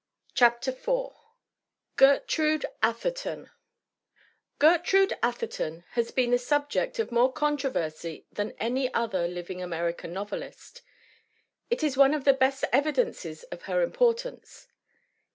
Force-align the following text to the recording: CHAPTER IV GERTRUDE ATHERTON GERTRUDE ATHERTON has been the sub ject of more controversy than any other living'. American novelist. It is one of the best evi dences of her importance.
CHAPTER 0.33 0.71
IV 0.71 1.11
GERTRUDE 1.95 2.65
ATHERTON 2.81 3.51
GERTRUDE 4.57 5.13
ATHERTON 5.21 5.83
has 5.91 6.09
been 6.09 6.31
the 6.31 6.39
sub 6.39 6.71
ject 6.71 6.97
of 6.97 7.11
more 7.11 7.31
controversy 7.31 8.25
than 8.31 8.55
any 8.57 8.91
other 8.95 9.27
living'. 9.27 9.61
American 9.61 10.11
novelist. 10.11 10.81
It 11.69 11.83
is 11.83 11.97
one 11.97 12.15
of 12.15 12.23
the 12.23 12.33
best 12.33 12.63
evi 12.73 12.95
dences 12.95 13.43
of 13.51 13.61
her 13.69 13.83
importance. 13.83 14.67